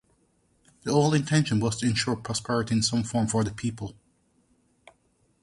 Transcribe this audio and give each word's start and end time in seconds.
The 0.81 0.89
old 0.89 1.13
intention 1.13 1.59
was 1.59 1.77
to 1.77 1.85
ensure 1.85 2.15
prosperity 2.15 2.73
in 2.73 2.81
some 2.81 3.03
form 3.03 3.27
for 3.27 3.43
the 3.43 3.51
people. 3.51 3.93